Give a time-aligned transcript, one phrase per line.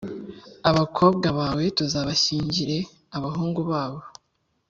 [0.69, 2.77] Abakobwa bawe ntuzabashyingire
[3.17, 3.99] abahungu babo,